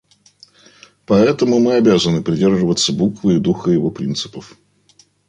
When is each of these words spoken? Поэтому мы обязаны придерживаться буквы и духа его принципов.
Поэтому 1.05 1.59
мы 1.59 1.75
обязаны 1.75 2.23
придерживаться 2.23 2.91
буквы 2.91 3.35
и 3.35 3.39
духа 3.39 3.69
его 3.69 3.91
принципов. 3.91 4.57